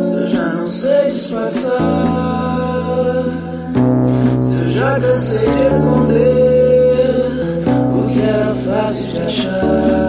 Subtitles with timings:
[0.00, 1.74] Se eu já não sei disfarçar,
[4.40, 7.24] se eu já cansei de esconder
[7.94, 10.03] o que era fácil de achar,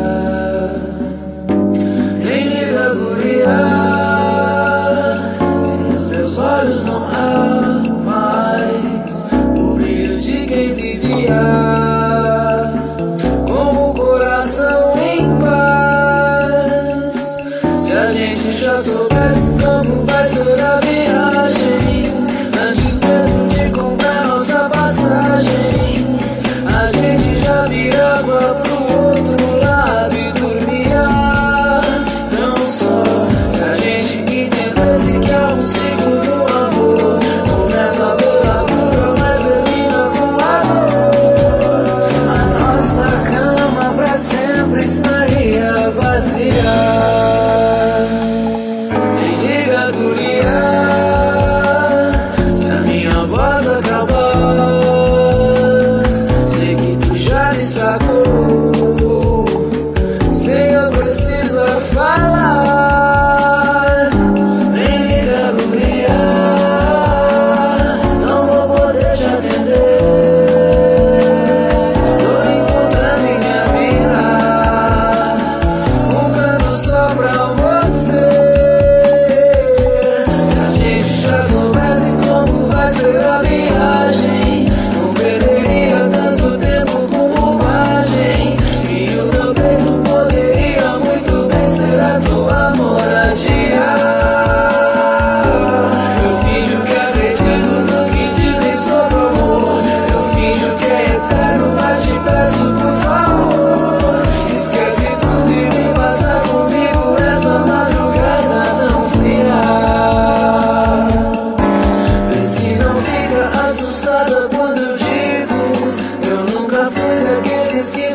[117.85, 118.14] daqueles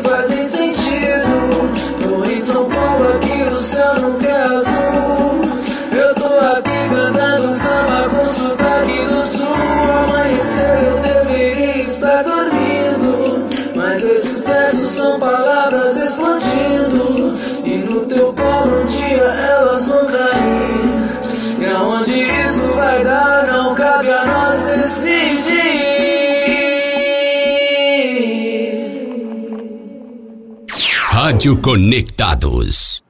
[31.41, 33.01] Rádio Conectados.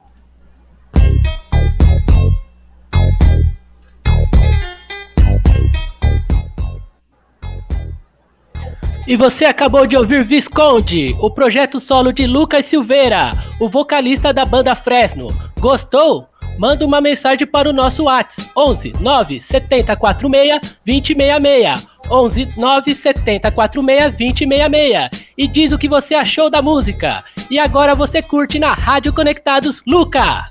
[9.05, 14.45] E você acabou de ouvir Visconde, o projeto solo de Lucas Silveira, o vocalista da
[14.45, 15.27] banda Fresno.
[15.59, 16.25] Gostou?
[16.57, 25.27] Manda uma mensagem para o nosso WhatsApp 11 9 7046 2066 11 9 7046 2066
[25.37, 27.25] e diz o que você achou da música.
[27.51, 30.45] E agora você curte na Rádio Conectados Luca.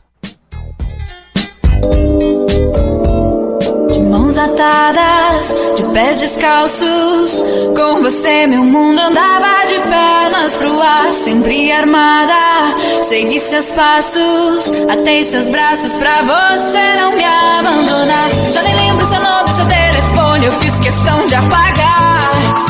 [3.90, 7.40] De mãos atadas, de pés descalços.
[7.74, 12.76] Com você, meu mundo andava de pernas pro ar, sempre armada.
[13.02, 18.28] Segui seus passos, atei seus braços pra você não me abandonar.
[18.52, 22.69] Já nem lembro seu nome, seu telefone, eu fiz questão de apagar.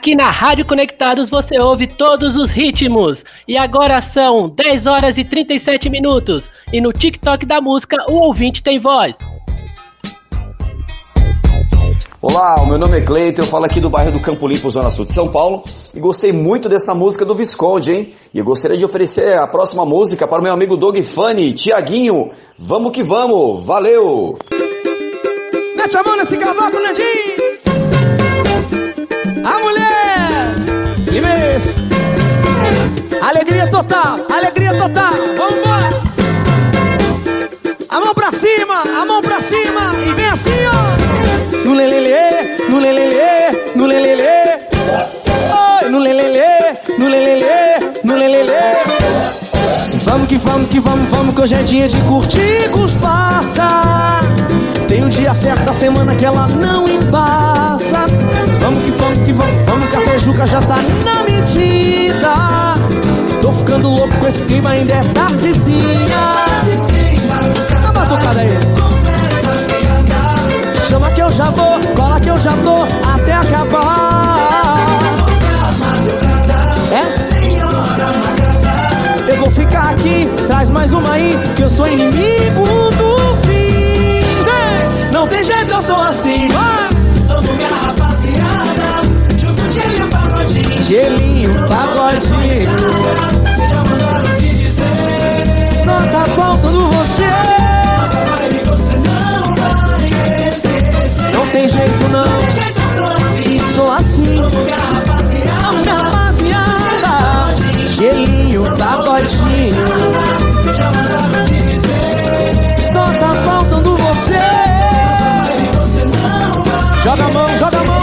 [0.00, 3.22] Aqui na Rádio Conectados você ouve todos os ritmos.
[3.46, 6.48] E agora são 10 horas e 37 minutos.
[6.72, 9.18] E no TikTok da música, o ouvinte tem voz.
[12.22, 14.90] Olá, o meu nome é Cleito, eu falo aqui do bairro do Campo Limpo, Zona
[14.90, 15.64] Sul de São Paulo,
[15.94, 18.14] e gostei muito dessa música do Visconde, hein?
[18.32, 22.30] E eu gostaria de oferecer a próxima música para o meu amigo Doug Funny, Tiaguinho.
[22.58, 24.38] Vamos que vamos, valeu!
[25.76, 27.49] Mete a mão nesse cavaco, Nandinho!
[29.44, 30.54] A mulher!
[31.12, 31.74] Imenso!
[33.22, 35.90] Alegria total, alegria total, vambora!
[37.88, 41.66] A mão pra cima, a mão pra cima, e vem assim, ó!
[41.66, 44.22] No lelele, no lelele, no lelele.
[45.82, 47.46] Oi, no lelele, no lelele,
[48.04, 48.50] no lelele.
[50.04, 54.20] Vamos que vamos que vamos, vamos que hoje é dia de curtir com os parça.
[54.88, 57.49] Tem o dia certo da semana que ela não embaça.
[58.60, 62.34] Vamos que vamos que vamos, vamos que a feijuca já tá na medida.
[63.40, 66.20] Tô ficando louco com esse clima, ainda é tardezinha.
[67.80, 68.58] Uma batucada aí.
[70.88, 74.36] Chama que eu já vou, cola que eu já tô até acabar.
[76.92, 77.30] É?
[79.30, 82.66] Eu vou ficar aqui, traz mais uma aí, que eu sou inimigo
[82.98, 83.70] do fim.
[85.12, 86.89] Não tem jeito, eu sou assim, vai!
[90.82, 92.70] Gelinho, pagodinho.
[95.84, 97.30] Só tá faltando você.
[101.32, 102.24] Não tem jeito não.
[103.74, 104.40] Sou assim.
[105.64, 107.54] A minha rapaziada.
[107.88, 109.76] Gelinho, pagodinho.
[112.92, 114.40] Só tá faltando você.
[117.04, 118.00] Joga a mão, joga a mão.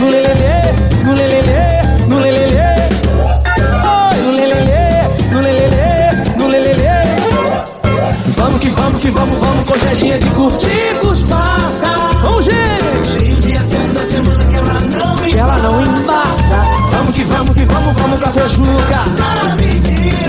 [0.00, 1.83] No lelele, no lelele.
[8.64, 11.86] Que vamos, que vamos, vamos, com é dia de curtir os passa.
[12.22, 13.34] Vamos, gente!
[15.28, 16.64] Que ela não embaça.
[16.92, 19.02] Vamos que vamos, que vamos, vamos com a feijuca.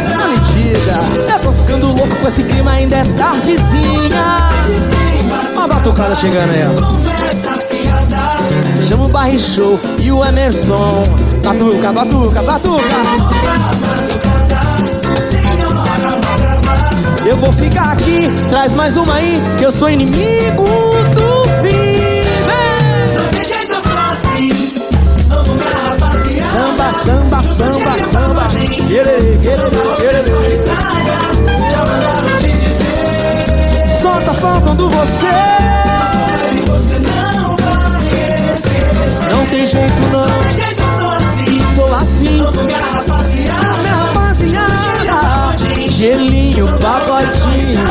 [0.09, 0.99] Na medida.
[1.33, 4.49] Eu tô ficando louco com esse clima, ainda é tardezinha.
[5.53, 6.71] Uma batucada chegando aí, ó.
[8.81, 11.07] Chama o Barry Show e o Emerson.
[11.41, 14.34] Batuca, batuca, batuca.
[17.25, 20.65] Eu vou ficar aqui, traz mais uma aí, que eu sou inimigo
[21.15, 21.95] do fim.
[26.53, 28.43] Samba, samba, samba, samba.
[28.87, 30.29] Querere, querere, querere.
[34.01, 35.25] Só tá faltando você.
[39.31, 40.29] Não tem jeito não.
[41.75, 42.41] Sou assim.
[42.65, 43.65] Minha rapaziada.
[45.95, 47.87] Gelinho, pagodinho.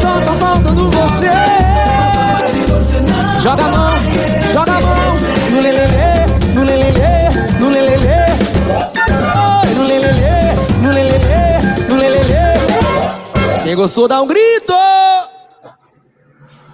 [0.00, 1.28] Só tá faltando você.
[3.38, 3.92] Joga a mão,
[4.50, 5.20] joga a mão.
[5.50, 5.92] No lelele,
[6.54, 7.00] no lelele,
[7.60, 8.08] no lelele.
[9.60, 13.62] Oi, no lelele, no lelele, no lelele.
[13.64, 14.72] Quem gostou, dá um grito.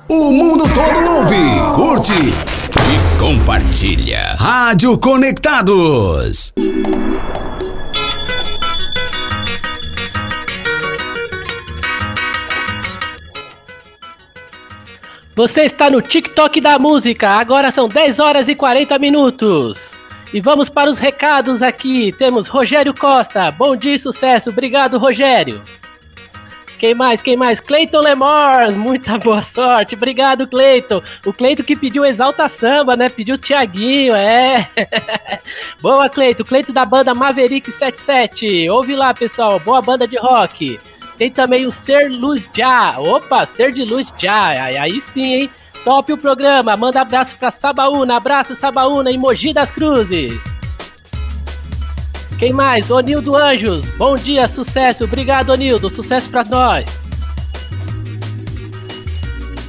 [0.09, 4.37] O mundo todo ouve, curte e compartilha.
[4.39, 6.55] Rádio Conectados.
[15.35, 17.31] Você está no TikTok da música.
[17.31, 19.91] Agora são 10 horas e 40 minutos.
[20.33, 22.13] E vamos para os recados aqui.
[22.13, 23.51] Temos Rogério Costa.
[23.51, 24.51] Bom dia e sucesso.
[24.51, 25.61] Obrigado, Rogério.
[26.79, 27.21] Quem mais?
[27.21, 27.59] Quem mais?
[27.59, 29.97] Cleiton Lemors, muita boa sorte.
[29.97, 31.03] Obrigado, Cleiton.
[31.27, 33.09] O Cleiton que pediu Exalta Samba, né?
[33.09, 34.69] Pediu Tiaguinho, é.
[35.83, 36.45] boa, Cleiton.
[36.45, 38.71] Cleiton da banda Maverick 77.
[38.71, 39.59] Ouve lá, pessoal.
[39.59, 40.79] Boa banda de rock.
[41.17, 42.99] Tem também o Ser Luz Já.
[42.99, 44.49] Opa, Ser de Luz Já.
[44.49, 45.51] Aí, aí sim, hein?
[45.85, 46.75] Top o programa.
[46.77, 48.17] Manda abraço pra Sabaúna.
[48.17, 50.33] Abraço, Sabaúna, em Mogi das Cruzes.
[52.39, 52.91] Quem mais?
[52.91, 53.87] Onildo Anjos.
[53.97, 55.05] Bom dia, sucesso.
[55.05, 55.89] Obrigado, Onildo.
[55.89, 56.85] Sucesso pra nós.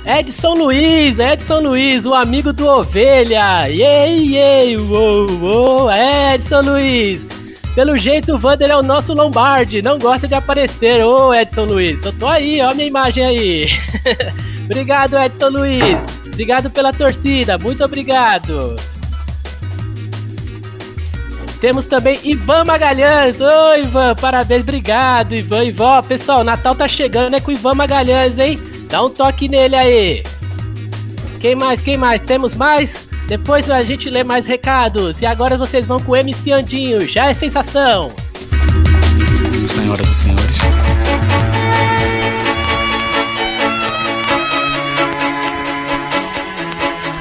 [0.05, 3.67] Edson Luiz, Edson Luiz, o amigo do Ovelha.
[3.67, 5.91] Yey, yey, uou, uou.
[5.91, 7.34] Edson Luiz.
[7.75, 9.81] Pelo jeito, o Vander é o nosso Lombardi.
[9.81, 11.03] Não gosta de aparecer.
[11.03, 12.03] Ô, Edson Luiz.
[12.05, 13.67] Eu tô aí, ó minha imagem aí.
[14.63, 15.97] obrigado, Edson Luiz.
[16.25, 17.57] Obrigado pela torcida.
[17.57, 18.77] Muito obrigado.
[21.59, 23.41] Temos também Ivan Magalhães.
[23.41, 25.65] Oi, Ivan, parabéns, obrigado, Ivan.
[25.65, 28.57] Ivan, pessoal, Natal tá chegando, é com o Ivan Magalhães, hein?
[28.89, 30.23] Dá um toque nele aí.
[31.41, 31.81] Quem mais?
[31.81, 32.21] Quem mais?
[32.21, 33.09] Temos mais?
[33.27, 35.19] Depois a gente lê mais recados.
[35.21, 37.01] E agora vocês vão com o MC Andinho.
[37.01, 38.11] Já é sensação.
[39.67, 40.57] Senhoras e senhores.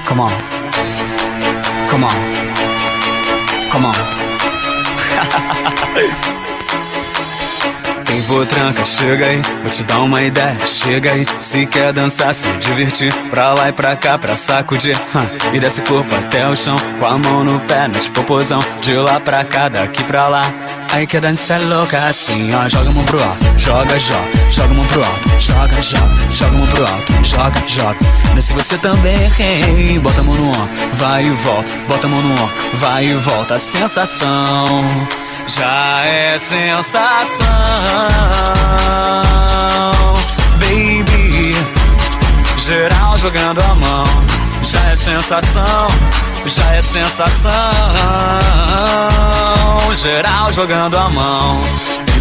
[0.06, 0.30] Come on.
[1.90, 2.11] Come on.
[3.70, 3.94] Come on.
[8.26, 11.26] Tem tranca, chega aí, vou te dar uma ideia, chega aí.
[11.38, 14.99] Se quer dançar, se divertir, pra lá e pra cá, pra sacudir.
[15.52, 18.61] E desce o corpo até o chão, com a mão no pé, nas popozão.
[18.81, 20.43] De lá pra cá, daqui pra lá.
[20.90, 22.66] Aí que dança louca assim, ó.
[22.69, 26.54] Joga a mão pro alto, joga, joga, joga a mão pro alto, joga, joga, joga
[26.54, 27.99] a mão pro alto, joga, joga.
[28.35, 32.11] Mas se você também, hey, bota a mão no ombro, vai e volta, bota a
[32.11, 33.57] mão no ombro, vai e volta.
[33.57, 34.85] A sensação
[35.46, 37.46] já é sensação,
[40.58, 41.54] baby.
[42.56, 44.04] Geral jogando a mão,
[44.62, 45.88] já é sensação,
[46.46, 47.52] já é sensação.
[49.94, 51.60] Geral jogando a mão.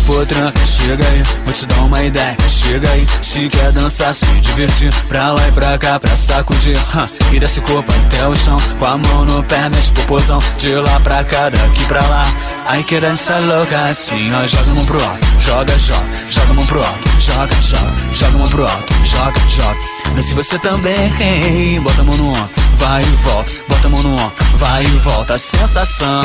[0.05, 2.35] Potran, chega aí, vou te dar uma ideia.
[2.47, 4.93] Chega aí, se quer dançar, se divertir.
[5.07, 6.77] Pra lá e pra cá, pra sacudir.
[6.77, 7.07] Huh.
[7.31, 10.39] E desce corpo até o chão, com a mão no pé, mexe popozão.
[10.57, 12.25] De lá pra cá, daqui pra lá.
[12.67, 14.45] Ai que dança louca assim, ó.
[14.47, 18.35] Joga a mão pro alto, joga, joga, joga a mão pro alto, joga, joga, joga
[18.35, 19.79] a mão pro alto, joga, joga.
[20.15, 23.89] Mas se você também, hey, bota a mão no ombro, vai e volta, bota a
[23.89, 25.35] mão no ombro, vai e volta.
[25.35, 26.23] A sensação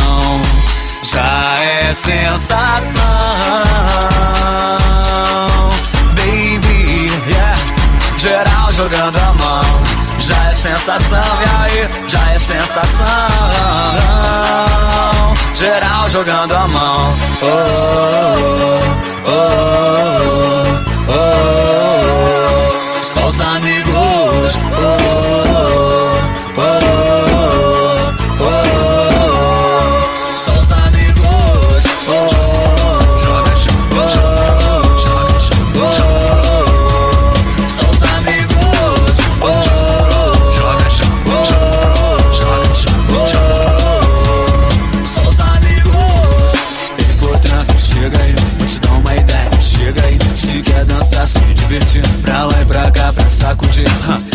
[1.03, 3.01] já é sensação,
[6.15, 7.11] baby.
[7.27, 7.59] Yeah.
[8.17, 9.63] Geral jogando a mão,
[10.19, 13.07] já é sensação, e aí, já é sensação.
[15.55, 17.47] Geral jogando a mão, oh,
[19.27, 19.33] oh, oh,
[21.09, 21.21] oh,
[22.99, 23.03] oh.
[23.03, 24.97] só os amigos, oh,
[26.57, 27.08] oh, oh,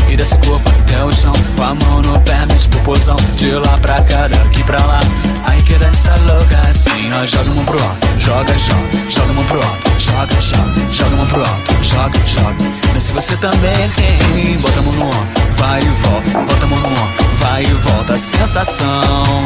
[0.10, 3.16] E desce o corpo até o chão, com a mão no pé, mexe popozão.
[3.36, 5.00] De lá pra cá, daqui pra lá.
[5.46, 7.26] Ai que dança louca assim, ó.
[7.26, 11.14] Joga a mão pro alto, joga, joga, joga a mão pro alto, joga, joga, joga
[11.14, 12.56] a mão pro alto, joga, joga.
[12.94, 16.70] Mas se você também tem, bota a mão no ombro, vai e volta, bota a
[16.70, 18.14] mão no ombro, vai e volta.
[18.14, 19.46] A sensação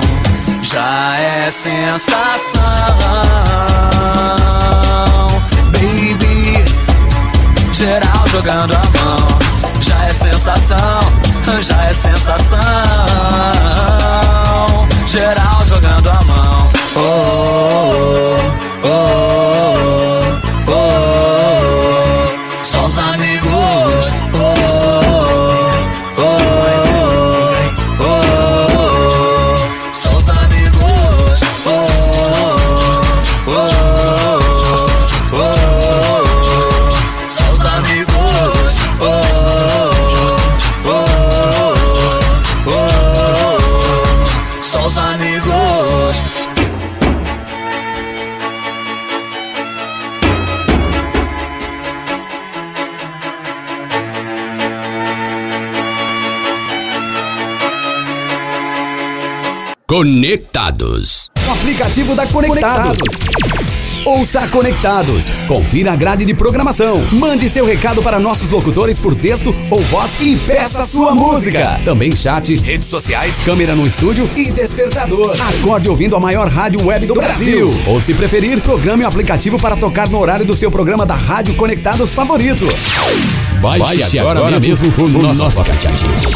[0.61, 2.59] já é sensação,
[5.71, 6.86] baby.
[7.77, 9.27] Geral jogando a mão,
[9.79, 10.99] já é sensação,
[11.61, 12.57] já é sensação.
[15.05, 16.71] Geral jogando a mão.
[16.95, 18.39] Oh,
[18.83, 18.97] oh, oh,
[20.67, 22.63] oh, oh.
[22.63, 23.06] Só os amigos.
[59.97, 61.31] Conectados.
[61.47, 63.01] O aplicativo da Conectados.
[64.05, 65.31] Ouça Conectados.
[65.47, 67.03] Confira a grade de programação.
[67.13, 71.81] Mande seu recado para nossos locutores por texto ou voz e peça sua música.
[71.83, 75.35] Também chat, redes sociais, câmera no estúdio e despertador.
[75.41, 77.67] Acorde ouvindo a maior rádio web do Brasil.
[77.87, 81.55] Ou se preferir, programe o aplicativo para tocar no horário do seu programa da Rádio
[81.55, 82.67] Conectados favorito.
[83.59, 86.26] Baixe, Baixe agora, agora, mesmo o nosso, nosso aplicativo.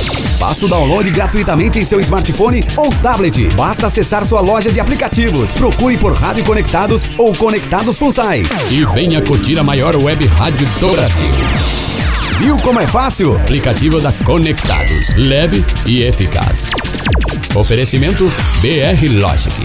[0.51, 3.47] Faça o download gratuitamente em seu smartphone ou tablet.
[3.55, 5.55] Basta acessar sua loja de aplicativos.
[5.55, 8.43] Procure por Rádio Conectados ou Conectados Funsai.
[8.69, 11.31] E venha curtir a maior web rádio do Brasil.
[12.37, 13.37] Viu como é fácil?
[13.37, 15.15] Aplicativo da Conectados.
[15.15, 16.71] Leve e eficaz.
[17.55, 18.29] Oferecimento
[18.59, 19.55] BR Logic.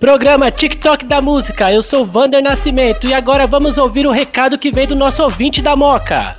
[0.00, 4.70] Programa TikTok da Música, eu sou Vander Nascimento e agora vamos ouvir o recado que
[4.70, 6.38] vem do nosso ouvinte da Moca.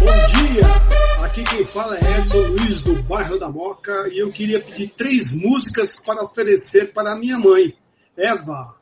[0.00, 0.62] Bom dia,
[1.26, 5.34] aqui quem fala é Edson Luiz do bairro da Moca e eu queria pedir três
[5.34, 7.74] músicas para oferecer para minha mãe,
[8.16, 8.74] Eva,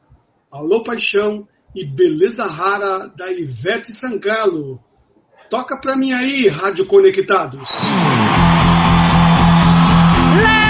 [0.49, 4.81] Alô Paixão e Beleza Rara da Ivete Sangalo.
[5.49, 7.69] Toca pra mim aí, Rádio Conectados.
[10.31, 10.70] Let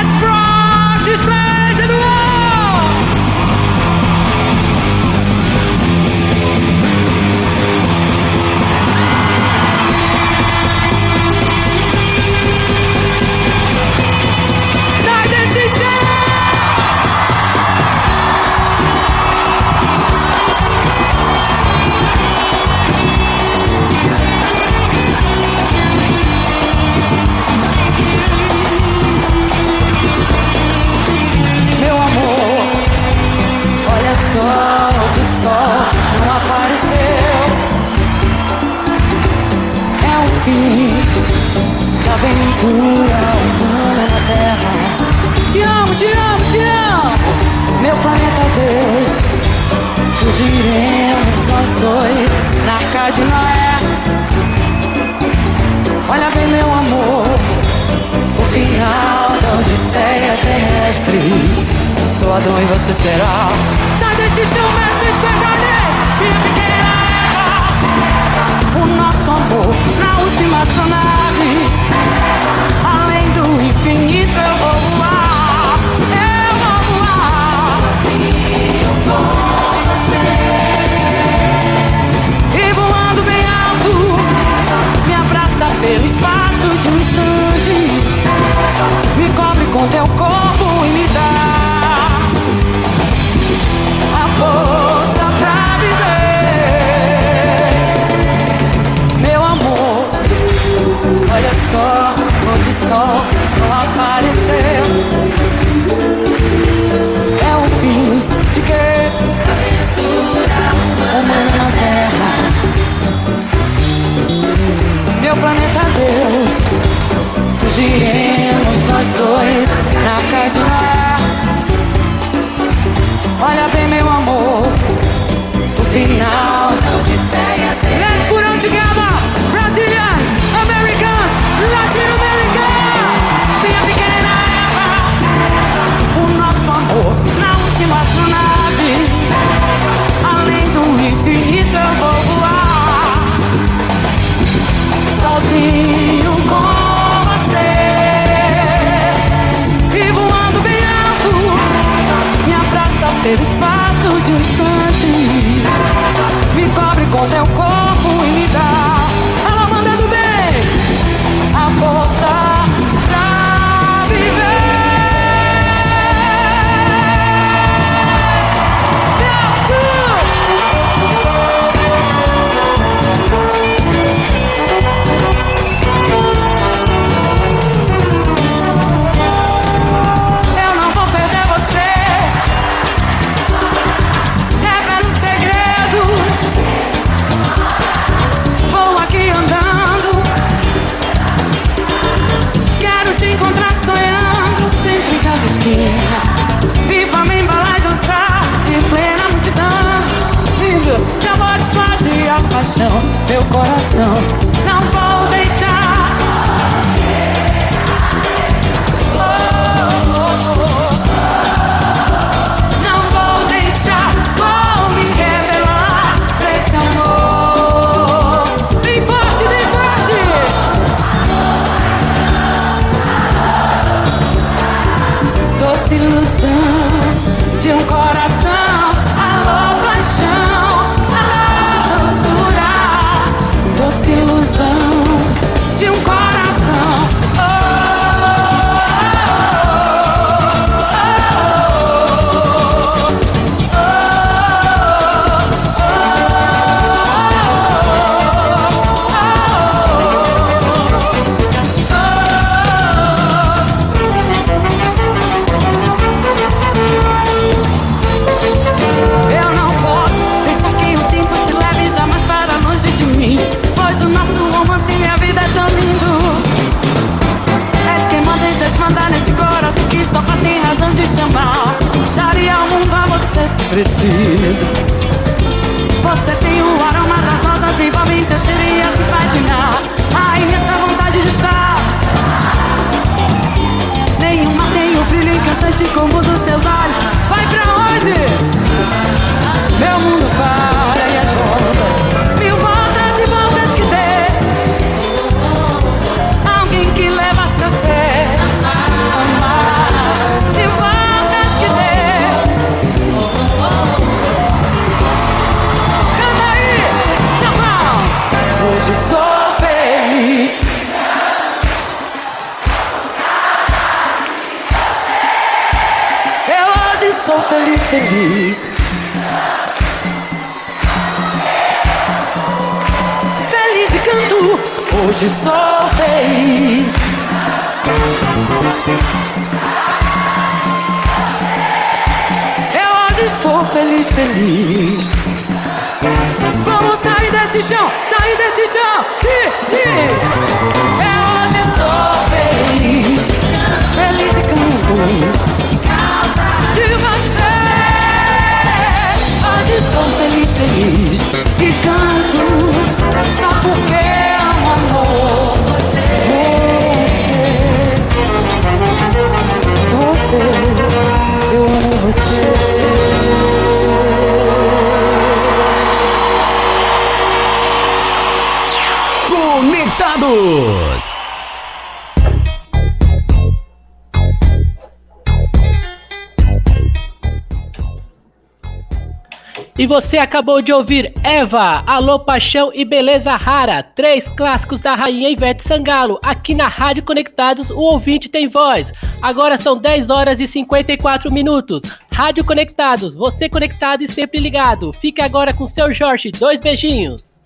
[379.91, 385.65] você acabou de ouvir Eva, Alô Paixão e Beleza Rara, três clássicos da rainha Ivete
[385.67, 386.17] Sangalo.
[386.23, 388.93] Aqui na Rádio Conectados, o ouvinte tem voz.
[389.21, 391.99] Agora são 10 horas e 54 minutos.
[392.15, 394.93] Rádio Conectados, você conectado e sempre ligado.
[394.93, 397.37] Fique agora com seu Jorge, dois beijinhos.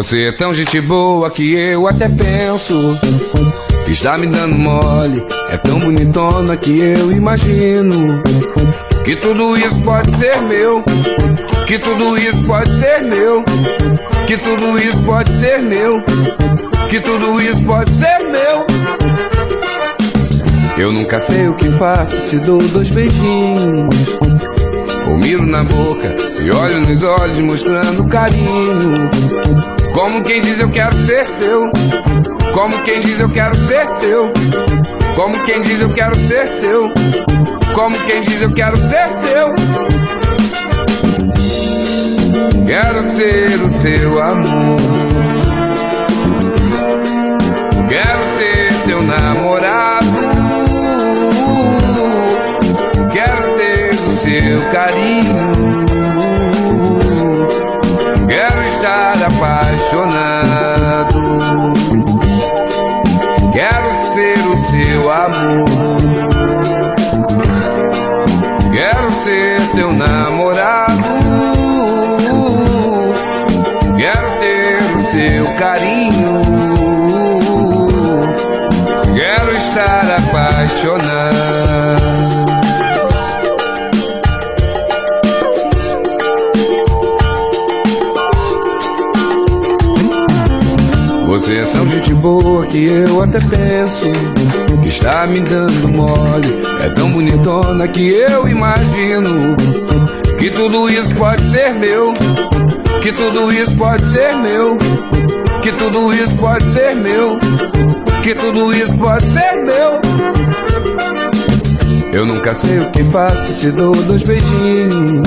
[0.00, 2.98] Você é tão gente boa que eu até penso
[3.86, 5.22] está me dando mole.
[5.50, 8.22] É tão bonitona que eu imagino
[9.04, 10.82] que tudo isso pode ser meu.
[11.66, 13.44] Que tudo isso pode ser meu.
[14.26, 16.02] Que tudo isso pode ser meu.
[16.88, 18.66] Que tudo isso pode ser meu.
[20.78, 24.18] Eu nunca sei o que faço se dou dois beijinhos.
[25.06, 29.10] Ou miro na boca, se olho nos olhos mostrando carinho.
[29.92, 31.70] Como quem diz eu quero ser seu.
[32.54, 34.32] Como quem diz eu quero ser seu.
[35.14, 36.92] Como quem diz eu quero ser seu.
[37.74, 39.54] Como quem diz eu quero ser seu.
[42.66, 44.80] Quero ser o seu amor.
[47.88, 50.06] Quero ser seu namorado.
[53.12, 55.50] Quero ter o seu carinho.
[58.28, 59.79] Quero estar apaixonado.
[92.20, 94.04] Boa que eu até penso
[94.82, 96.62] que está me dando mole.
[96.84, 99.56] É tão bonitona que eu imagino
[100.38, 102.14] que tudo isso pode ser meu.
[103.00, 104.76] Que tudo isso pode ser meu.
[105.62, 107.38] Que tudo isso pode ser meu.
[108.22, 110.00] Que tudo isso pode ser meu.
[112.12, 115.26] Eu nunca sei o que faço se dou dois beijinhos.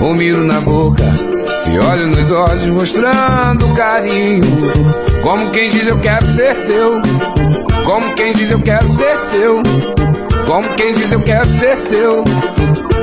[0.00, 1.04] Ou miro na boca,
[1.62, 5.15] se olho nos olhos mostrando carinho.
[5.26, 7.02] Como quem diz eu quero ser seu.
[7.84, 9.60] Como quem diz eu quero ser seu.
[10.46, 12.24] Como quem diz eu quero ser seu.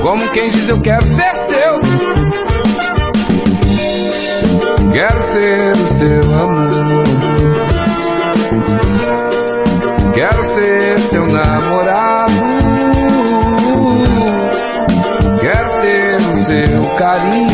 [0.01, 1.81] Como quem diz eu quero ser seu.
[4.93, 7.03] Quero ser o seu amor.
[10.13, 12.33] Quero ser seu namorado.
[15.41, 17.52] Quero ter o seu carinho.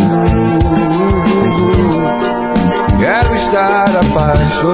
[4.60, 4.74] Quero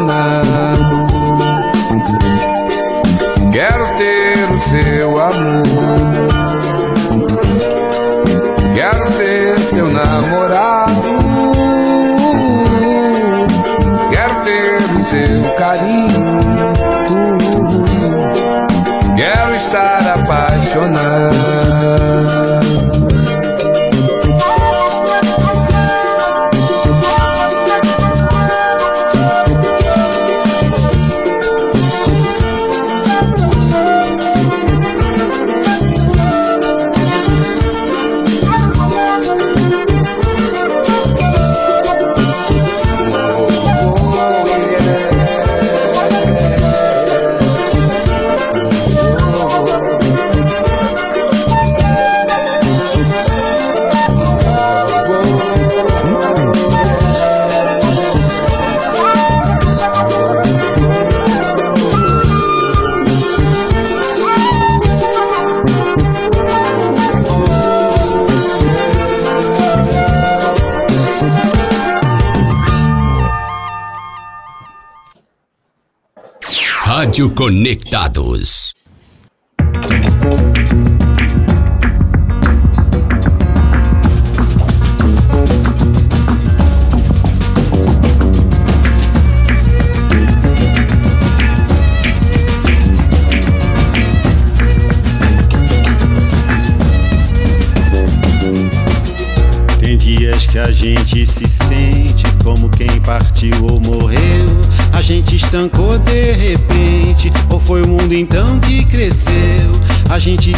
[77.16, 78.55] Rádio Conectados.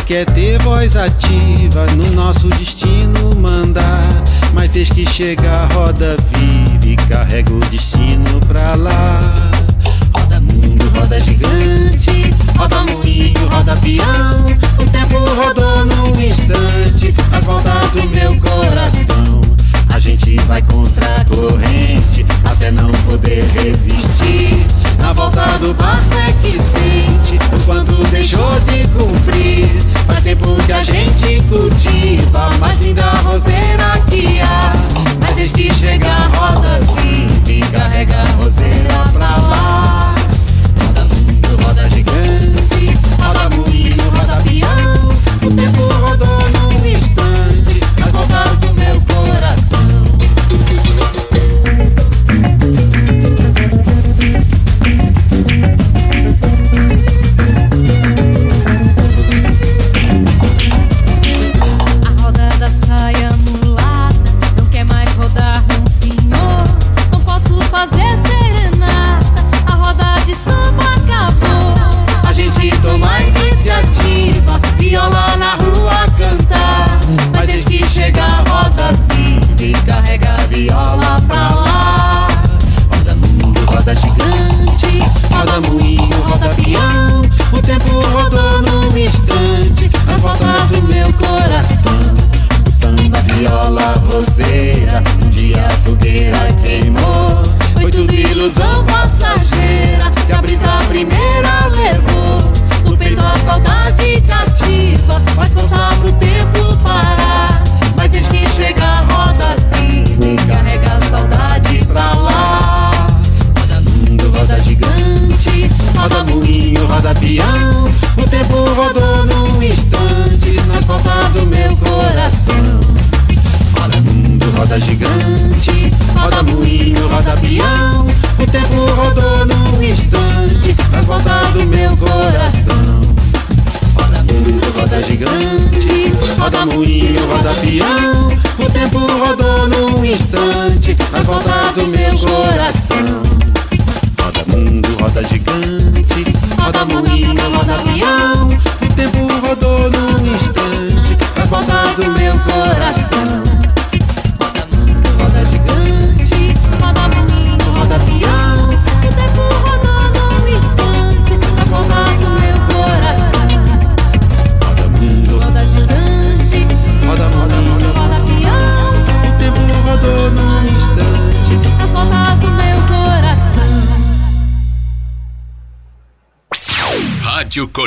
[0.07, 4.07] Quer ter voz ativa no nosso destino mandar.
[4.53, 9.19] Mas eis que chega a roda vive carrega o destino pra lá.
[10.13, 14.16] Roda mundo, roda gigante, roda moinho, roda piano.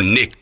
[0.00, 0.39] Conecta.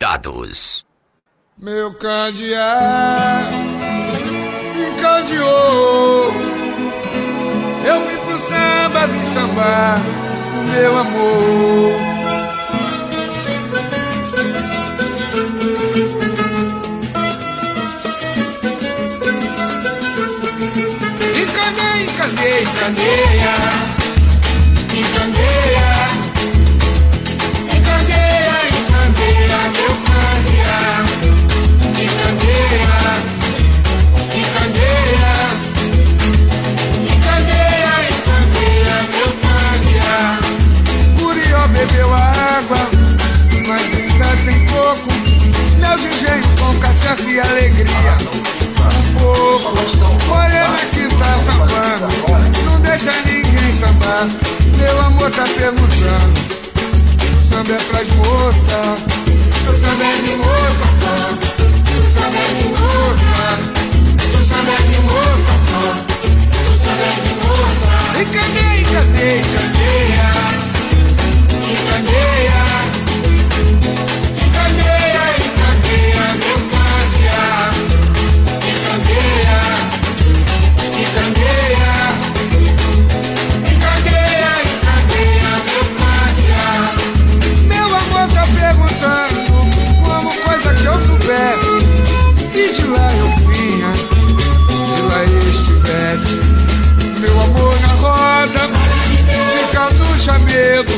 [100.79, 100.93] medo,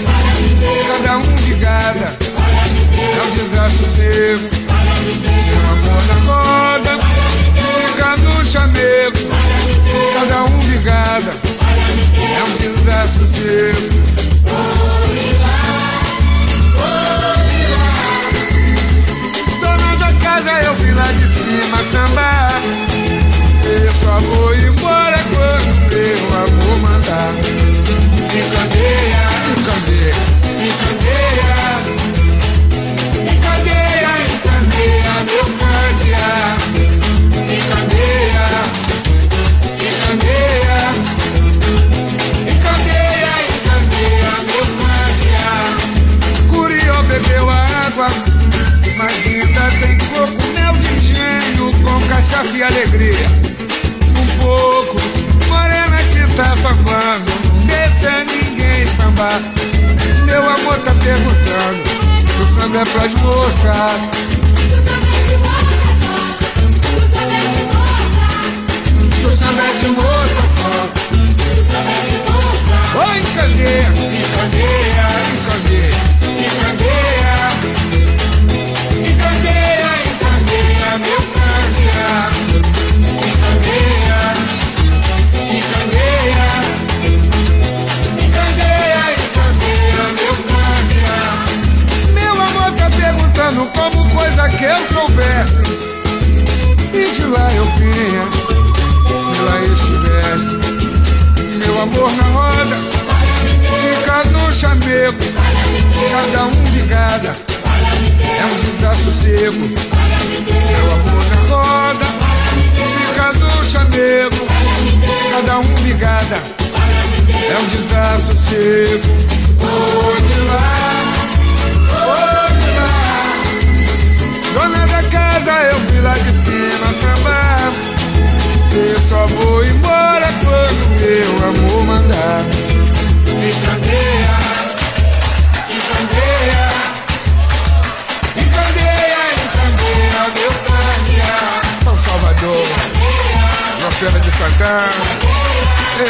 [0.89, 2.17] cada um de cada,
[3.01, 6.99] é um desastre seco, Tem amor na moda,
[7.87, 9.19] fica no chamego,
[10.15, 11.33] cada um de cada,
[12.21, 14.01] é um desassossego.
[19.61, 22.61] Dona da casa, eu vim lá de cima sambar.
[23.65, 27.80] Eu só vou embora quando meu avô mandar.
[52.31, 53.27] Cachaça e alegria.
[54.17, 54.97] Um pouco,
[55.49, 59.41] morena que tá sambando, não deixa ninguém sambar.
[60.25, 61.83] Meu amor tá perguntando,
[62.29, 64.01] se o samba é pras moças.
[69.21, 70.91] Se o samba é de moça só.
[73.09, 76.10] Oi, candeia, me candeia, me candeia, me candeia.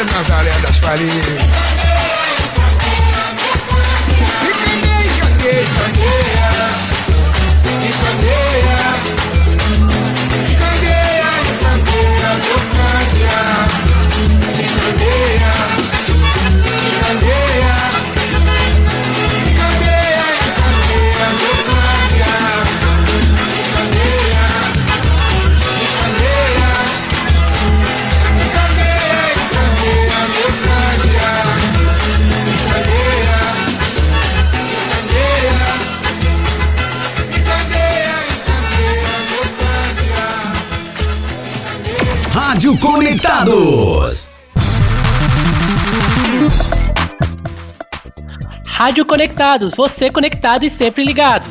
[0.05, 1.80] Nazaré das Farias.
[48.67, 51.45] Rádio Conectados, você conectado e sempre ligado.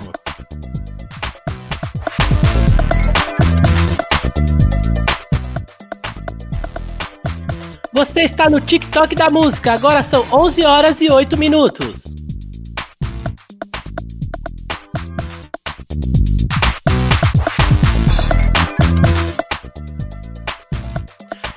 [7.91, 12.10] Você está no TikTok da música, agora são 11 horas e 8 minutos.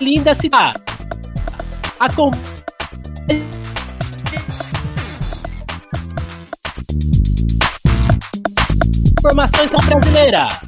[0.00, 0.80] linda cidade.
[2.00, 2.30] Acom...
[9.18, 10.65] Informações da brasileira.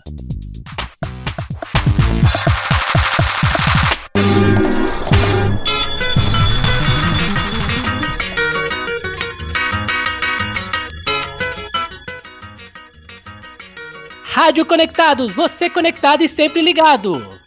[14.48, 17.38] Rádio Conectados, você conectado e sempre ligado.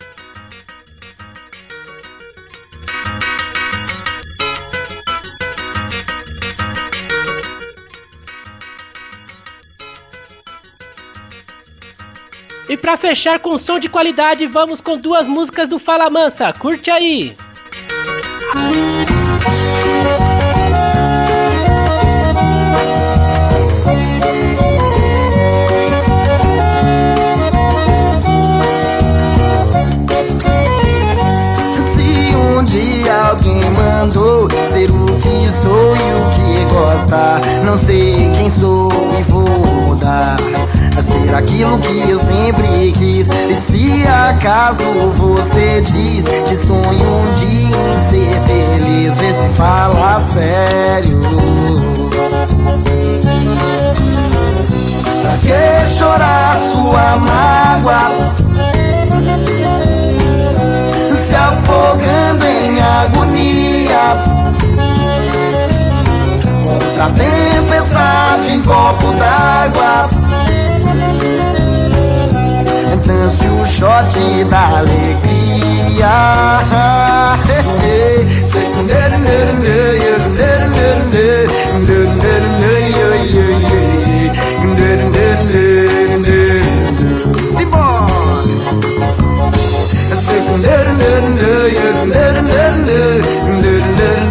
[12.70, 16.54] E pra fechar com som de qualidade, vamos com duas músicas do Fala Mansa.
[16.54, 17.36] Curte aí.
[37.72, 39.47] não sei quem sou e vou
[39.88, 40.36] mudar
[40.97, 43.30] a ser aquilo que eu sempre quis.
[43.30, 44.84] E se acaso
[45.15, 51.22] você diz que sonho um dia em ser feliz, vê se fala sério.
[55.22, 58.11] Pra que chorar sua mágoa?
[61.26, 64.41] Se afogando em agonia.
[73.72, 74.13] Shot
[74.49, 76.13] da alegria.
[77.45, 77.86] Se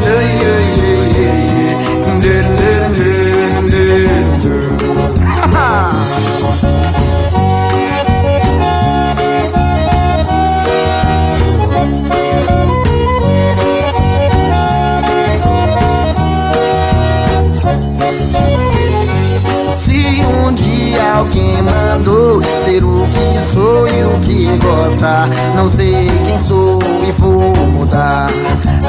[22.01, 27.55] mandou ser o que sou e o que gosta, não sei quem sou e vou
[27.73, 28.29] mudar.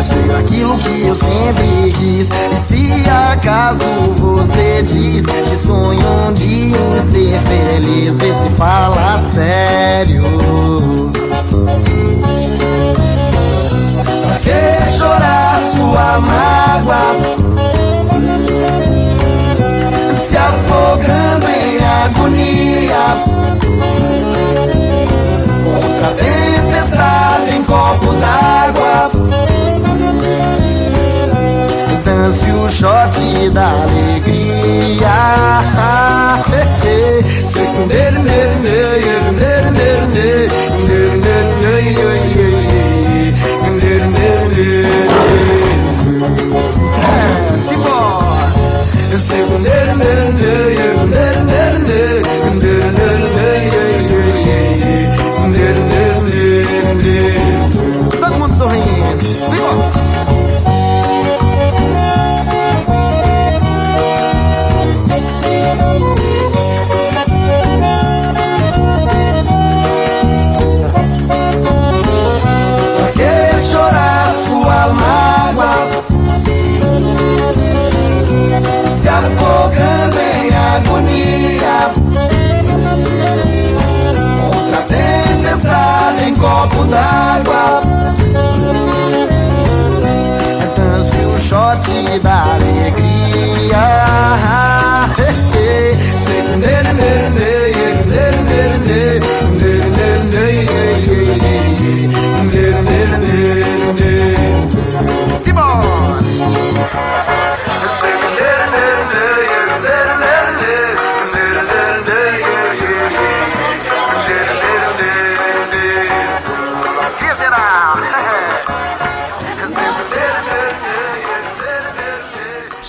[0.02, 2.28] Ser aquilo que eu sempre quis.
[2.28, 3.84] E se acaso
[4.18, 10.24] você diz que sonha um dia em ser feliz, vê se fala sério.
[14.26, 17.31] Pra que chorar sua mágoa?
[22.22, 23.24] Agonia
[25.64, 29.12] Contra a tempestade em copo d'água.
[32.04, 35.10] Dance o shot da alegria
[92.12, 93.84] shot da alegria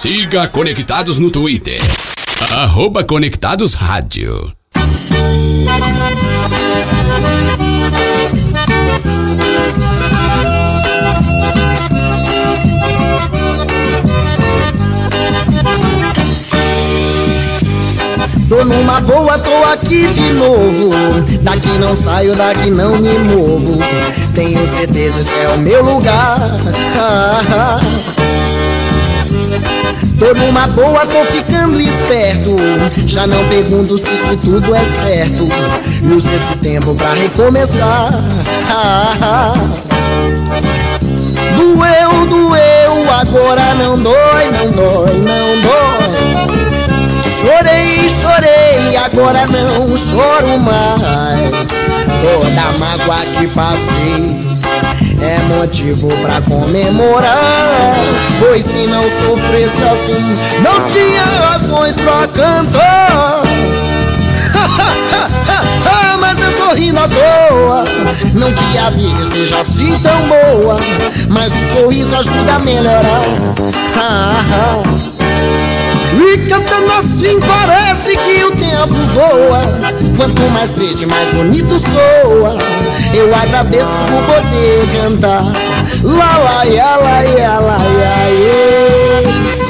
[0.03, 1.81] Siga Conectados no Twitter.
[2.51, 4.53] Arroba Conectados Rádio.
[18.49, 20.91] Tô numa boa, tô aqui de novo.
[21.43, 23.79] Daqui não saio, daqui não me movo.
[24.35, 26.41] Tenho certeza, esse é o meu lugar.
[30.23, 32.55] Tô numa boa, tô ficando esperto.
[33.09, 35.49] Já não pergunto se isso tudo é certo.
[36.01, 38.13] E uso esse tempo pra recomeçar.
[41.57, 46.13] Doeu, doeu, agora não dói, não dói, não dói.
[47.41, 51.51] Chorei, chorei, agora não choro mais.
[52.23, 54.52] Toda mágoa que passei
[55.23, 57.95] é motivo pra comemorar.
[58.39, 63.43] Pois se não sofresse assim, não tinha razões pra cantar.
[64.55, 67.85] Ah, Mas eu tô rindo à toa
[68.35, 70.79] Não que a vida esteja assim tão boa
[71.29, 73.23] Mas o sorriso ajuda a melhorar
[73.97, 75.12] Ah, ah.
[76.15, 79.63] E cantando assim parece que o tempo voa.
[80.17, 82.59] Quanto mais triste, mais bonito soa.
[83.15, 85.43] Eu agradeço por poder cantar.
[86.03, 89.63] Lá, lá, ia, lá, ia, lá, ia, ia.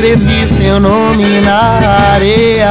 [0.00, 2.70] Escrevi seu nome na areia.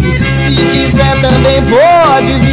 [0.55, 2.50] quiser também pode vir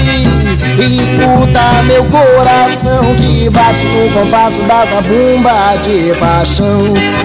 [0.85, 6.79] escuta meu coração que bate no compasso da zabumba de paixão.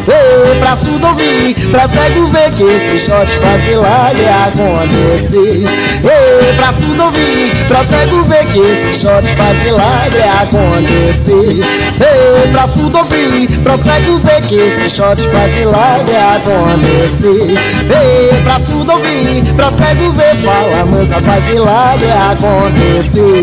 [0.08, 5.68] Ei, pra surdo ouvir, pra cego ver que esse shot faz milagre acontecer.
[6.04, 11.64] Ei, pra surdo ouvir, pra cego ver que esse shot faz milagre acontecer.
[12.02, 17.58] Ei, pra surdo ouvir, pra cego ver que esse shot faz milagre acontecer.
[17.90, 23.43] Ei, pra surdo ouvir, pra cego ver, fala mansa, faz milagre acontecer.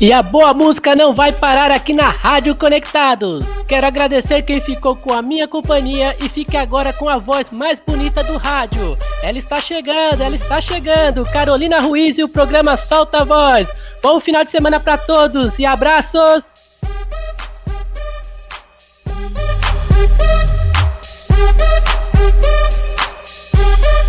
[0.00, 3.46] E a boa música não vai parar aqui na Rádio Conectados.
[3.68, 7.78] Quero agradecer quem ficou com a minha companhia e fique agora com a voz mais
[7.86, 8.96] bonita do rádio.
[9.22, 11.22] Ela está chegando, ela está chegando.
[11.30, 13.68] Carolina Ruiz e o programa Solta a Voz.
[14.02, 16.44] Bom final de semana para todos e abraços.